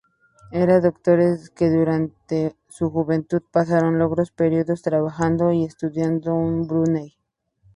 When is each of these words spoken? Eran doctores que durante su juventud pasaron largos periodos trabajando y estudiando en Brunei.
Eran 0.51 0.81
doctores 0.81 1.51
que 1.51 1.69
durante 1.69 2.55
su 2.67 2.89
juventud 2.89 3.43
pasaron 3.51 3.99
largos 3.99 4.31
periodos 4.31 4.81
trabajando 4.81 5.53
y 5.53 5.63
estudiando 5.63 6.31
en 6.39 6.65
Brunei. 6.67 7.15